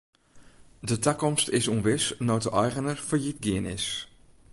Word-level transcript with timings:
De 0.89 0.97
takomst 1.03 1.47
is 1.55 1.65
ûnwis 1.73 2.05
no't 2.27 2.45
de 2.45 2.51
eigener 2.63 2.97
fallyt 3.07 3.39
gien 3.45 3.65
is. 3.75 3.85